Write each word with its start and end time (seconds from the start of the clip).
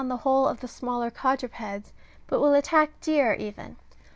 the 0.07 0.17
whole 0.17 0.47
of 0.47 0.61
the 0.61 0.67
smaller 0.67 1.11
quadrupeds, 1.11 1.93
but 2.25 2.39
will 2.41 2.55
attack 2.55 2.99
deer 3.01 3.35
even. 3.35 3.75